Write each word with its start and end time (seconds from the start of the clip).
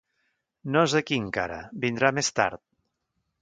No 0.75 0.81
és 0.87 0.95
aquí, 0.99 1.19
encara: 1.25 1.59
vindrà 1.85 2.11
més 2.21 2.33
tard. 2.41 2.63